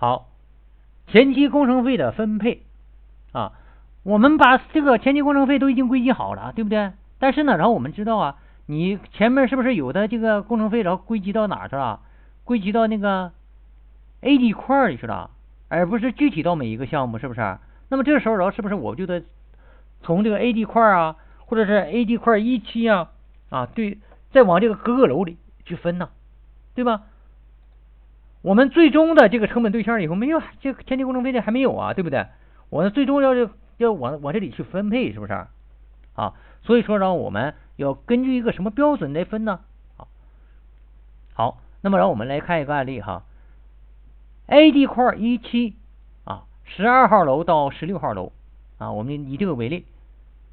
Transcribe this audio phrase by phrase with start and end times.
[0.00, 0.28] 好，
[1.08, 2.62] 前期工程费的分配
[3.32, 3.50] 啊，
[4.04, 6.92] 我们把这个前期工程费都已经归集好了，对不对？
[7.18, 11.98] 但是呢，然后我们知道啊，你前面是不是有的这个工程费，然后归集到哪去了？
[12.44, 13.32] 归集到那个
[14.20, 15.30] A 地块里去了，
[15.68, 17.58] 而不是具体到每一个项目，是不是？
[17.88, 19.24] 那么这个时候，然后是不是我就得
[20.02, 23.10] 从这个 A 地块啊，或者是 A 地块一期啊
[23.50, 23.98] 啊，对，
[24.30, 26.10] 再往这个各个楼里去分呢，
[26.76, 27.02] 对吧？
[28.42, 32.26] 我们最终的这个成本对象以后没有这个前期工程费的还没有啊，对不对？
[32.70, 33.34] 我最终要
[33.78, 35.32] 要往往这里去分配，是不是
[36.14, 36.34] 啊？
[36.62, 39.60] 所以说，呢我们要根据一个什么标准来分呢？
[39.96, 40.08] 好，
[41.34, 43.22] 好，那么让我们来看一个案例哈
[44.46, 45.76] ，A 地块一期
[46.24, 48.32] 啊，十二号楼到十六号楼
[48.78, 49.86] 啊，我们以这个为例，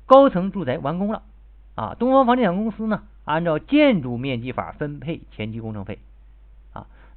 [0.05, 1.23] 高层住宅完工了
[1.75, 5.99] 啊，东方房地产公司呢，按照建筑面积法分配前期工程费，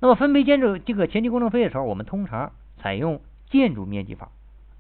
[0.01, 3.21] 那么分配建筑这个前期工程费的时候，我们通常采用
[3.51, 4.31] 建筑面积法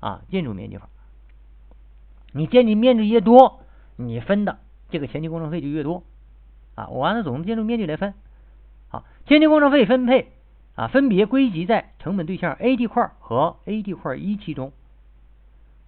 [0.00, 0.88] 啊，建筑面积法，
[2.32, 3.60] 你建筑面积越多。
[4.00, 4.58] 你分的
[4.90, 6.04] 这个前期工程费就越多
[6.76, 6.86] 啊！
[6.86, 8.14] 我按照总的建筑面积来分，
[8.90, 10.28] 好，前期工程费分配
[10.76, 14.70] 啊，分别归集在成本对象 A D 块和 A D 块一期中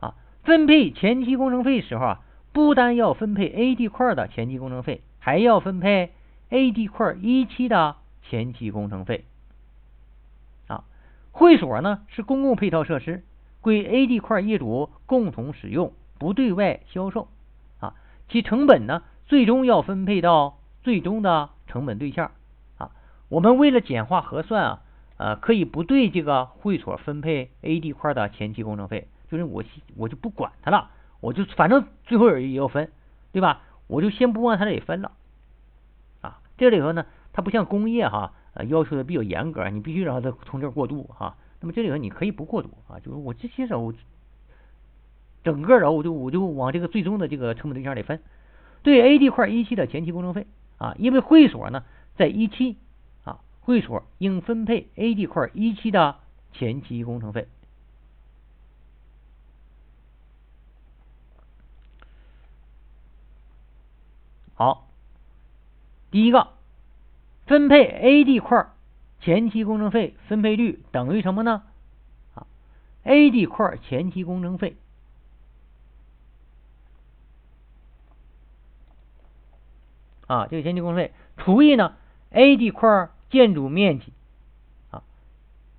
[0.01, 0.17] 啊。
[0.43, 2.21] 分配前期工程费时候啊，
[2.53, 6.11] 不单要分配 A D 块的前期工程费，还要分配
[6.49, 7.95] A D 块一期的
[8.29, 9.25] 前期工程费。
[11.33, 13.23] 会所呢是公共配套设施，
[13.61, 17.29] 归 A 地块业主共同使用，不对外销售。
[17.79, 17.95] 啊
[18.29, 22.31] 其成本呢，最终要分配到最终的成本对象
[22.79, 22.91] 啊。
[23.29, 24.83] 我们为了简化核算啊，
[25.17, 29.65] 呃，可以不对这个会所分配 A 地块的前期工程费，就是我
[29.97, 32.91] 我就不管它了，我就反正最后也要分，
[33.33, 33.63] 对吧？
[33.89, 35.11] 我就先不往它这里分了
[36.21, 36.39] 啊。
[36.57, 41.37] 这里头呢，它不像工业哈，呃，要求的比较严格，你必须让它从这儿过渡哈。
[41.61, 43.93] 那么这里头你可以不过渡啊，就是我这些时候。
[45.43, 48.21] 整个然后我就我就往这个最终的这个成本对象里分，
[48.83, 51.83] 对 A 地块一期的前期工程费啊，因为会所呢
[52.15, 52.77] 在一期
[53.25, 56.17] 啊，会所应分配 A 地块一期的
[56.53, 57.49] 前期工程费。
[64.53, 64.91] 好，
[66.11, 66.49] 第一个
[67.51, 68.69] 分配 A 地块
[69.21, 71.65] 前期工程费分配率等于什么呢？
[72.37, 72.47] 啊
[73.03, 74.77] ，A 地块前期工程费。
[80.29, 81.97] 啊，这个前期工程费除以呢
[82.31, 84.13] A 地块建筑面积
[84.93, 85.03] 啊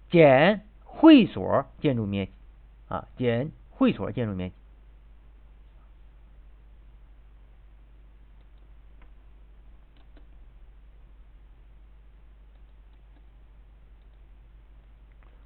[0.10, 2.32] 减会所建筑面积
[2.90, 4.56] 啊减会所建筑面积。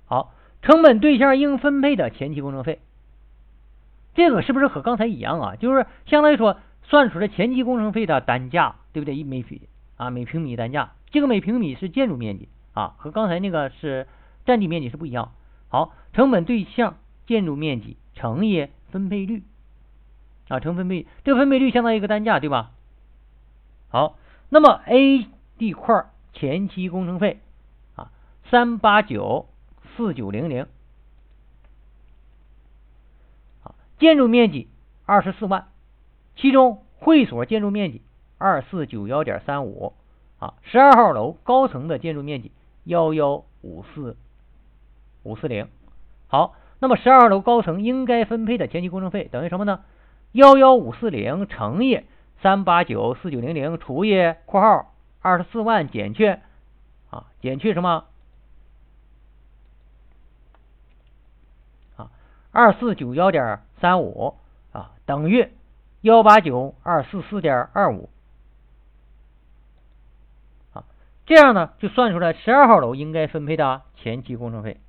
[0.05, 2.79] 好，成本对象应分配的前期工程费，
[4.13, 5.55] 这个是不是和刚才一样啊？
[5.55, 8.75] 就是相当于说算出来前期工程费的单价。
[8.95, 9.13] 对不对？
[9.13, 9.59] 一每平
[9.97, 14.07] 啊，每平米单价，这个每平米是建筑面积啊，和刚才那个是
[14.45, 15.33] 占地面积是不一样。
[15.67, 16.95] 好，成本对象
[17.27, 19.44] 建筑面积乘以分配率
[20.47, 22.71] 啊，成分配，这个分配率相当于一个单价，对吧？
[23.89, 24.17] 好，
[24.47, 25.27] 那么 A
[25.57, 27.41] 地块前期工程费
[27.97, 28.11] 啊，
[28.49, 29.49] 三八九
[29.95, 30.67] 四九零零，
[33.63, 34.67] 啊，建筑面积
[35.06, 35.67] 二十四万，
[36.35, 38.01] 其中会所建筑面积。
[38.38, 39.94] 二四九幺点三五
[40.39, 42.51] 啊，十二号楼高层的建筑面积
[42.83, 44.17] 幺幺五四
[45.23, 45.69] 五四零。
[46.27, 49.85] 好，那么十二号楼高层应该分配的前期工程费等于什么呢？
[50.33, 52.01] 幺幺五四零乘以
[52.41, 56.38] 三八九四九零零除以括号二十四万减去
[57.09, 58.03] 啊减去什么
[61.95, 62.12] 啊
[62.55, 64.38] 二四九幺点三五
[64.71, 65.49] 啊等于
[65.99, 68.09] 幺八九二四四点二五
[70.71, 70.85] 啊。
[71.25, 74.79] 这样呢，就算出来十二号楼应该分配的前期工程费。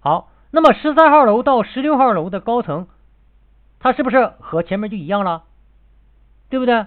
[0.00, 2.88] 好，那么十三号楼到十六号楼的高层，
[3.78, 5.44] 它是不是和前面就一样了？
[6.52, 6.84] 对不对？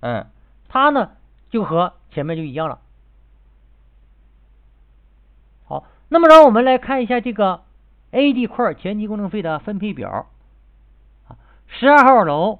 [0.00, 0.26] 嗯，
[0.66, 1.12] 它呢
[1.50, 2.80] 就和前面就一样了。
[5.66, 7.62] 好那么，让我们来看一下这个
[8.10, 10.26] A 地块前期工程费的分配表
[11.28, 11.38] 啊。
[11.68, 12.58] 十二号楼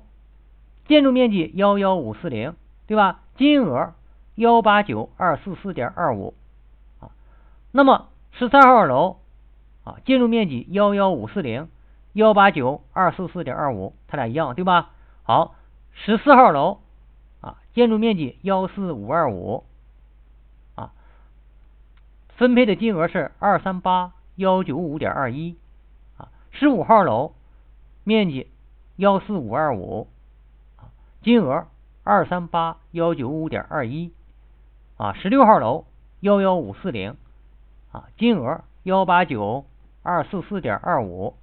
[0.86, 2.54] 建筑面积幺幺五四零，
[2.86, 3.22] 对吧？
[3.34, 3.94] 金额
[4.36, 6.34] 幺八九二四四点二五
[7.00, 7.10] 啊。
[7.72, 9.18] 那么十三号楼
[9.82, 11.68] 啊，建筑面积幺幺五四零，
[12.12, 14.92] 幺八九二四四点二五，它俩一样，对吧？
[15.26, 15.54] 好，
[15.94, 16.80] 十四号楼
[17.40, 19.64] 啊，建筑面积幺四五二五
[20.74, 20.92] 啊，
[22.36, 25.56] 分配的金额是二三八幺九五点二一
[26.18, 27.34] 啊，十五号楼
[28.02, 28.50] 面积
[28.96, 30.08] 幺四五二五
[30.76, 30.92] 啊，
[31.22, 31.66] 金额
[32.02, 34.12] 二三八幺九五点二一
[34.98, 35.86] 啊，十六号楼
[36.20, 37.16] 幺幺五四零
[37.92, 39.64] 啊，金额幺八九
[40.02, 41.34] 二四四点二五。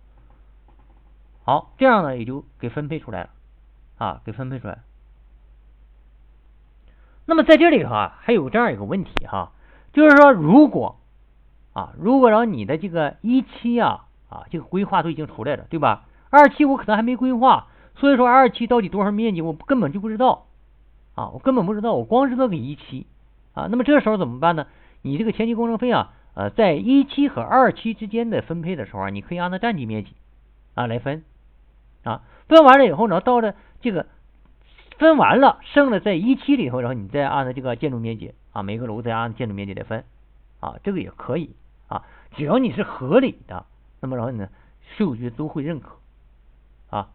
[1.43, 3.29] 好，这样呢也就给分配出来了
[4.01, 4.79] 啊，给分配出来。
[7.27, 9.51] 那么在这里头啊，还有这样一个问题哈，
[9.93, 10.97] 就是说如果
[11.73, 16.05] 啊，如果然后你的这个一期啊啊这个规划都已经出来了，对吧？
[16.31, 20.47] 二期我可能还没规划，所以说二期到底多少面积我根本就不知道
[21.13, 23.05] 啊，我根本不知道，我光知道给一期
[23.53, 23.67] 啊。
[23.69, 24.65] 那么这时候怎么办呢？
[25.03, 30.15] 你这个前期工程费啊，呃，在一期和二期之间的分配的时候啊，你可以按照占地面积
[30.73, 31.23] 啊来分。
[32.03, 34.05] 啊，分完了以后呢，到了这个
[34.97, 40.03] 分完了，剩了在一期里头，然后你再按照这个建筑面积啊，每个楼再按建筑面积来分
[40.59, 41.55] 啊，这个也可以
[41.87, 42.03] 啊，
[42.35, 43.65] 只要你是合理的，
[43.99, 44.49] 那么然后呢，
[44.95, 45.97] 税务局都会认可
[46.89, 47.09] 啊。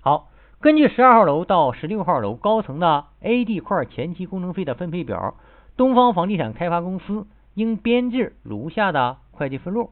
[0.00, 0.28] 好，
[0.60, 5.36] 根据十二号楼到十六号楼高层的 A、地块前期工程费的分配表，
[5.76, 9.90] 东方房地产开发公司应编制如下的会计分录。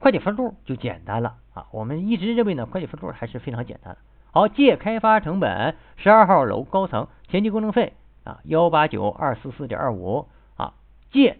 [0.00, 4.00] 会计分录就简单了啊，我们一直认为呢，会计分录还是非常简单的。
[4.30, 10.74] 好，借开发成本十二号楼高层前期工程费啊幺八九二四四点二五啊，
[11.10, 11.38] 借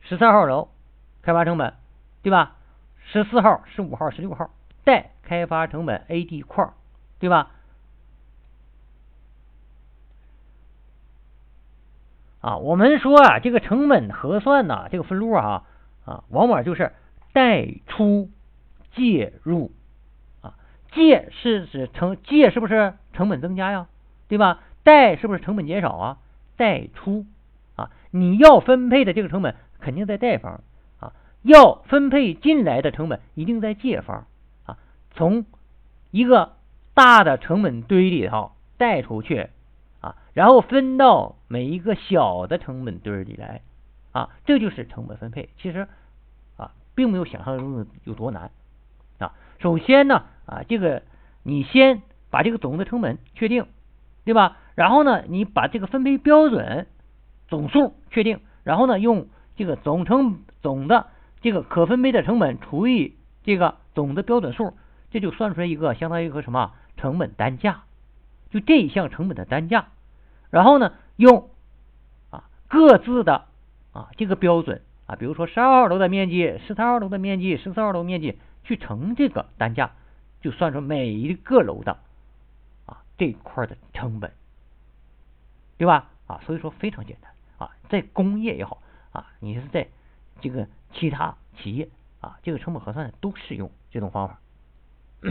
[0.00, 0.68] 十三号楼
[1.22, 1.74] 开发成本
[2.22, 2.56] 对吧？
[3.04, 4.50] 十四号、十五号、十六号
[4.82, 6.68] 贷开发成本 A、D 块
[7.20, 7.50] 对吧？
[12.40, 15.62] 啊，我们说啊，这个成本核算呢，这个分录啊
[16.04, 16.92] 啊，往往就是。
[17.32, 18.30] 贷出
[18.94, 19.72] 借入
[20.42, 20.54] 啊，
[20.92, 23.88] 借是指成借是不是成本增加呀？
[24.28, 24.60] 对吧？
[24.82, 26.18] 贷是不是成本减少啊？
[26.56, 27.24] 贷出
[27.76, 30.62] 啊，你要分配的这个成本肯定在贷方
[31.00, 34.26] 啊，要分配进来的成本一定在借方
[34.66, 34.76] 啊。
[35.12, 35.46] 从
[36.10, 36.56] 一个
[36.92, 39.48] 大的成本堆里头贷出去
[40.00, 43.62] 啊，然后分到每一个小的成本堆里来
[44.12, 45.48] 啊，这就是成本分配。
[45.56, 45.88] 其实。
[46.94, 48.50] 并没有想象中的有多难
[49.18, 49.32] 啊！
[49.58, 51.02] 首先呢，啊，这个
[51.42, 53.66] 你先把这个总的成本确定，
[54.24, 54.56] 对吧？
[54.74, 56.86] 然后呢，你把这个分配标准
[57.48, 61.06] 总数确定，然后呢，用这个总成总的
[61.40, 64.74] 这个可分配的成本除以这个总的标准数，
[65.10, 67.82] 这就算出来一个相当于一个什么成本单价？
[68.50, 69.88] 就这一项成本的单价。
[70.50, 71.48] 然后呢，用
[72.30, 73.46] 啊各自的
[73.92, 74.82] 啊这个标准。
[75.06, 79.92] 啊，比如说十二号楼的面积、十三号楼的面积、十四号楼面积，去乘这个单价，
[80.40, 81.98] 就算出每一个楼的
[82.86, 84.32] 啊这块的成本，
[85.76, 86.10] 对吧？
[86.26, 88.80] 啊，所以说非常简单啊，在工业也好
[89.12, 89.88] 啊，你是在
[90.40, 91.88] 这个其他企业
[92.20, 94.40] 啊，这个成本核算都适用这种方法。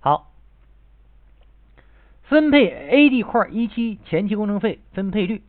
[0.00, 0.30] 好，
[2.24, 5.42] 分配 A、D 块一期前期工程费分配率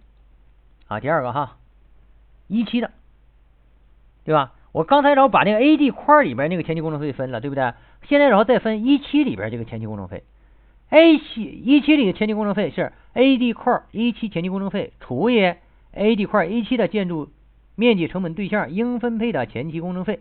[0.88, 1.58] 啊，第二个哈，
[2.48, 2.92] 一期的，
[4.24, 4.54] 对吧？
[4.72, 7.74] 我刚才然后把那个 A、D 块里边那个前期工程费分了，对不对？
[8.04, 10.24] 现在然后再分一期里边这个前期工程费
[10.90, 15.56] ，A 期一期里的前期工程费是 A、D 块一期前期工程费除以
[15.94, 17.30] A、地块一期的建筑
[17.76, 20.20] 面积成本对象应分配的前期工程费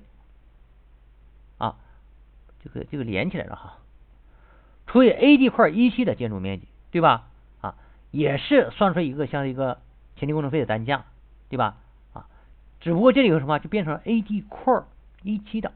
[1.59, 1.77] 啊，
[2.63, 3.79] 这个这个连起来了哈。
[4.87, 7.27] 除以 A、地块一期的建筑面积，对吧？
[7.61, 7.75] 啊，
[8.11, 9.79] 也是算出一个像一个
[10.17, 11.05] 前期工程费的单价，
[11.49, 11.77] 对吧？
[12.13, 12.27] 啊，
[12.81, 14.83] 只不过这里有什么，就变成了 A、地块
[15.23, 15.73] 一期的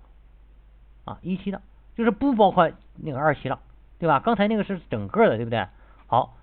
[1.05, 1.63] 啊，一期的，
[1.97, 3.59] 就是不包括那个二期了，
[3.99, 4.21] 对吧？
[4.21, 5.67] 刚才那个是整个的，对不对？
[6.07, 6.37] 好，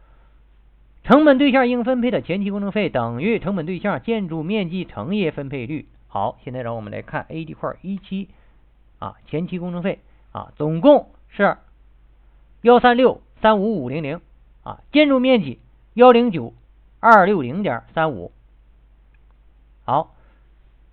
[1.03, 5.87] 成本对象应分配的前期工程费等于成本对象建筑面积乘以分配率。
[6.07, 8.29] 好，现在让我们来看 A、地块一期
[8.99, 9.99] 啊，前期工程费
[10.31, 11.57] 啊，总共是。
[12.65, 14.21] 幺三六三五五零零
[14.63, 15.59] 啊，建筑面积
[15.93, 16.51] 幺零九
[16.99, 18.31] 二六零点三五。
[19.83, 20.15] 好，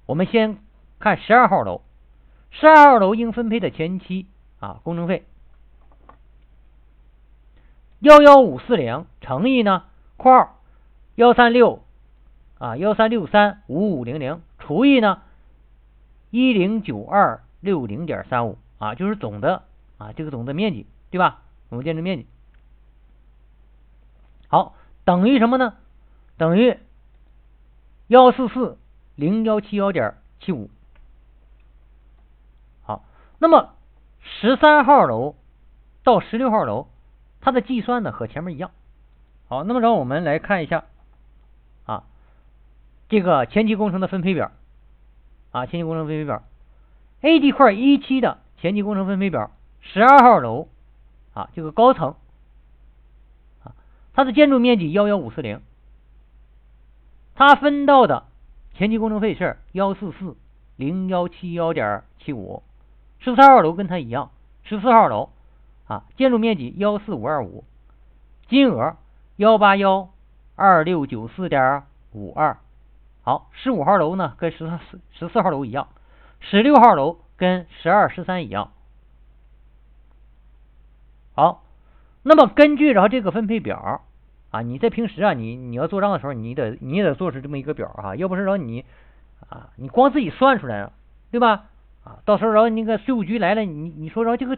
[0.05, 0.59] 我们先
[0.99, 1.81] 看十二号楼，
[2.51, 4.27] 十二号楼应分配的前期
[4.61, 5.25] 啊工程费
[8.01, 9.85] 幺幺五四零乘以呢
[10.19, 10.59] 括号
[11.15, 11.83] 幺三六
[12.59, 15.23] 啊幺三六三五五零零除以呢
[16.29, 19.63] 一零九二六零点三五啊，就是总的
[19.97, 21.42] 啊这个总的面积对吧？
[21.73, 22.27] 总建筑面积。
[24.49, 24.75] 好，
[25.07, 25.75] 等于什么呢？
[26.37, 26.79] 等于
[28.09, 28.77] 幺四四
[29.15, 30.69] 零幺七幺点七五。
[32.83, 33.07] 好，
[33.39, 33.71] 那么
[34.21, 35.35] 十三号楼
[36.05, 36.89] 到十六号楼，
[37.41, 38.71] 它的计算呢和前面一样。
[39.49, 40.85] 好，那么让我们来看一下
[41.87, 42.05] 啊，
[43.09, 44.53] 这个前期工程的分配表
[45.53, 46.43] 啊，前期工程分配表
[47.23, 49.51] ，A 地块一期的前期工程分配表，
[49.81, 50.69] 十二号楼
[51.35, 52.15] 啊，这个高层。
[53.65, 53.75] 啊
[54.15, 55.63] 它的建筑面积幺幺五四零，
[57.35, 58.25] 它分到的
[58.75, 60.37] 前期工程费是幺四四
[60.77, 62.63] 零幺七幺点七五，
[63.21, 64.31] 十三号楼跟它一样，
[64.65, 65.31] 十四号楼
[65.87, 67.65] 啊，建筑面积幺四五二五，
[68.49, 68.97] 金额
[69.37, 70.11] 幺八幺
[70.57, 72.59] 二六九四点五二，
[73.23, 75.89] 好，十五号楼呢跟十四十四号楼一样，
[76.41, 78.73] 十六号楼跟十二十三一样，
[81.35, 81.65] 好。
[82.25, 84.03] 那么根据然后这个分配表
[84.51, 88.85] 啊，你在平时啊，你你要做账的时候，你得你也得做出这么一个表啊，要不是说你
[89.49, 90.93] 啊，你光自己算出来了，
[91.31, 91.65] 对吧？
[92.05, 94.57] 啊，到时候然后那个税务局来了，你你说然后这个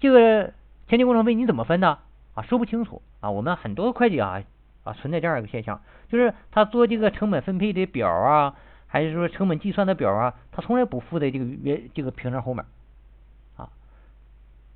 [0.00, 0.52] 这个
[0.88, 1.98] 前期工程费你怎么分呢？
[2.34, 3.30] 啊，说不清楚啊。
[3.30, 4.42] 我们很多会计啊
[4.84, 8.54] 啊存在这样一个现象，就是他做这个成本分配的表啊，
[8.86, 12.64] 还是说成本计算的表啊，他从来不附在这个原这个凭证后面，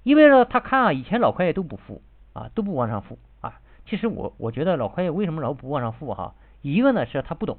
[0.03, 2.03] 因为呢，他看啊，以前老会计都不付。
[2.35, 3.61] 啊，都不往上付啊！
[3.85, 6.35] 其实我我觉得老会计为什么老不往上付哈？
[6.63, 7.59] 一个呢是他不懂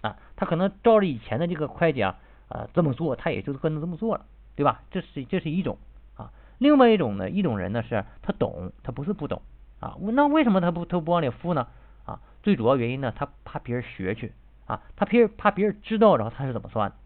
[0.00, 2.16] 啊，他可能照着以前的这个会计啊
[2.48, 4.24] 啊这么做，他也就跟着这么做了，
[4.56, 4.80] 对吧？
[4.90, 5.76] 这是这是一种
[6.16, 6.32] 啊。
[6.56, 9.42] 另外一种呢，一种人呢是他懂，他不是不懂
[9.80, 9.98] 啊。
[10.00, 11.66] 那为什么他不他不往里付呢？
[12.06, 14.32] 啊，最主要原因呢，他怕别人学去
[14.64, 16.96] 啊，他别人怕别人知道，然后他是怎么算的，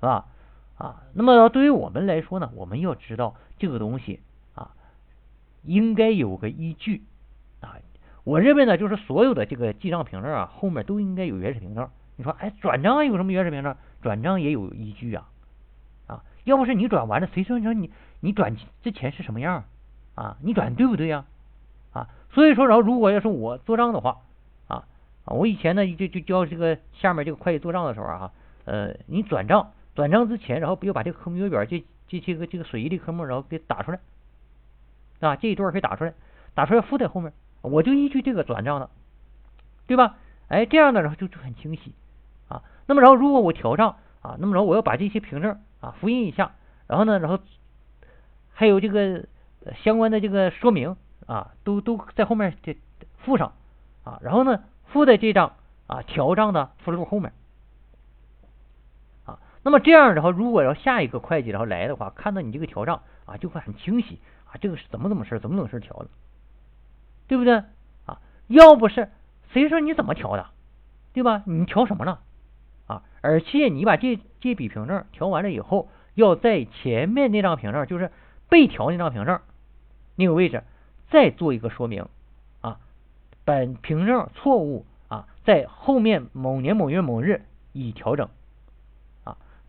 [0.00, 0.26] 是吧？
[0.78, 4.20] 啊，那么对于我们来说呢，我们要知道这个东西
[4.54, 4.70] 啊。
[5.64, 7.02] 应该有个依据
[7.60, 7.76] 啊！
[8.24, 11.88] 我认为呢，就是所有的这个记账凭证啊，后面都应该有原始凭证。
[12.16, 13.76] 你说，哎，转账有什么原始凭证？
[14.02, 15.28] 转账也有依据啊！
[16.08, 19.64] 啊，要不是你转完了，谁说你说你你转之前是什么样
[20.16, 20.36] 啊？
[20.42, 21.26] 你转对不对呀？
[21.92, 24.18] 啊，所以说，然后如果要是我做账的话
[24.66, 24.84] 啊，
[25.26, 28.32] 我以前呢就就教这个下面这个会计做账的时候啊，
[28.64, 34.00] 呃，你转账转账之前，然后不要把这个科目表这这这个这个损益的科目然后给打出来。
[35.20, 36.14] 啊，这一段可以打出来，
[36.54, 38.90] 打出来附在后面，我就依据这个转账的，
[39.86, 40.16] 对吧？
[40.48, 41.94] 哎，这样的然后就就很清晰
[42.48, 42.64] 啊。
[42.86, 46.54] 那么然后如果我调账啊，那么然后我要把这些凭证啊复印一下，
[46.88, 47.38] 然后呢，然后
[48.52, 49.26] 还有这个
[49.84, 50.96] 相关的这个说明
[51.26, 52.76] 啊，都都在后面这
[53.18, 53.52] 附上
[54.02, 55.54] 啊，然后呢附在这张
[55.86, 57.32] 啊调账的附录后面。
[59.62, 64.18] 那么这样然后如果要下一个会计然后来的话，看到你这个调账啊，就会很清晰。
[64.44, 66.08] 啊，这个是怎么怎么事怎么怎么事调的，
[67.26, 67.54] 对不对？
[68.04, 69.08] 啊，要不是
[69.52, 70.46] 谁说你怎么调的，
[71.14, 71.42] 对吧？
[71.46, 72.20] 你调什么了？
[72.86, 78.10] 啊，而且你把这这笔凭证调完了以后，要在前面那张凭证，就是
[78.50, 79.40] 被调那张凭证
[80.16, 80.64] 那个位置
[81.08, 82.06] 再做一个说明
[82.60, 82.78] 啊，
[83.46, 88.28] 本凭证错误啊，在后面某年某月某日已调整，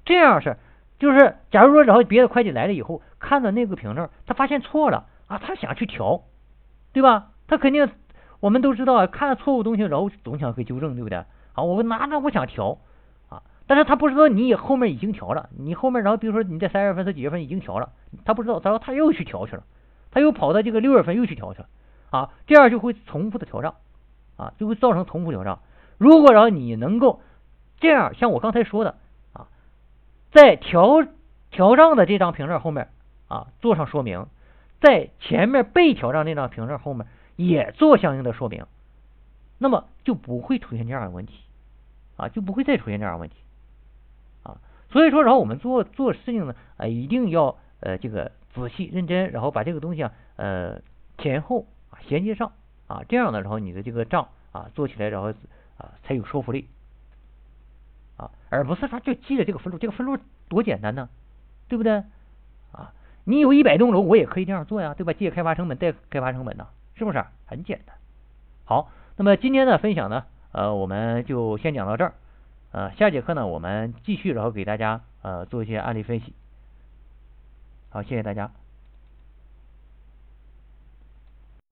[0.05, 0.57] 这样是。
[0.99, 6.21] 就是，假如说然后别的会计来了以后，看到那个凭证，他发现错了啊，他想去调，
[6.93, 7.31] 对吧？
[7.45, 7.89] 他肯定，
[8.39, 11.17] 我们都知道啊，看到错误东西，然后总想去纠正，对不对？
[11.53, 12.77] 啊，我拿着我想调
[13.27, 17.89] 啊，但是他不知道你后面已经调了，你后面然后比如说你在三月份、他几月份已经调了，
[18.23, 19.63] 他不知道，然后他又去调去了，
[20.09, 21.67] 他又跑到这个六月份又去调去了
[22.11, 23.75] 啊，这样就会重复的调账
[24.37, 25.59] 啊，就会造成重复调账。
[25.97, 27.19] 如果然后你能够
[27.81, 28.95] 这样，像我刚才说的。
[30.33, 31.05] 在调
[31.51, 32.89] 调账的这张凭证后面
[33.27, 34.25] 啊，做上说明，
[34.81, 38.65] 在前面被调账那张凭证后面也做相应的说明，
[39.59, 41.39] 那么就不会出现这样的问题
[42.17, 43.35] 啊，就不会再出现这样的问题
[44.41, 44.57] 啊。
[44.89, 50.81] 所以说，然后我们做做事情呢，啊，一定要呃这个仔细认真，然后把这个东西啊呃
[51.19, 52.51] 前后啊衔接上
[52.87, 55.31] 啊，这样的然后你的这个账啊做起来然后
[55.77, 56.67] 啊才有说服力。
[58.17, 60.17] 啊，而不是说就记着这个分录，这个分录
[60.49, 61.09] 多简单呢，
[61.67, 62.03] 对不对？
[62.71, 62.93] 啊，
[63.23, 65.13] 你有一百栋楼，我也可以这样做呀，对吧？
[65.13, 67.23] 借开发成本，贷开发成本呢，是不是？
[67.45, 67.95] 很简单。
[68.65, 72.13] 好，那么今天的分享呢，呃，我们就先讲到这儿。
[72.71, 76.33] 呃，下节课呢，我们继续然后给大家呃做一些案例分析。
[77.89, 78.62] 好，谢谢大家。